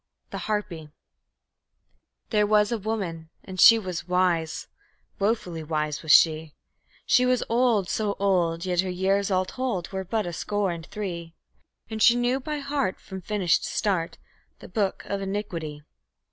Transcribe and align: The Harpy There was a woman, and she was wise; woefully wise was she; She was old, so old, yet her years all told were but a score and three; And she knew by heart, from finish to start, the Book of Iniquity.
The 0.31 0.39
Harpy 0.49 0.89
There 2.31 2.47
was 2.47 2.71
a 2.71 2.79
woman, 2.79 3.29
and 3.43 3.59
she 3.59 3.77
was 3.77 4.07
wise; 4.07 4.67
woefully 5.19 5.61
wise 5.63 6.01
was 6.01 6.11
she; 6.11 6.55
She 7.05 7.23
was 7.23 7.43
old, 7.49 7.87
so 7.87 8.15
old, 8.19 8.65
yet 8.65 8.81
her 8.81 8.89
years 8.89 9.29
all 9.29 9.45
told 9.45 9.91
were 9.91 10.03
but 10.03 10.25
a 10.25 10.33
score 10.33 10.71
and 10.71 10.87
three; 10.87 11.35
And 11.87 12.01
she 12.01 12.15
knew 12.15 12.39
by 12.39 12.57
heart, 12.57 12.99
from 12.99 13.21
finish 13.21 13.59
to 13.59 13.67
start, 13.67 14.17
the 14.57 14.67
Book 14.67 15.03
of 15.05 15.21
Iniquity. 15.21 15.83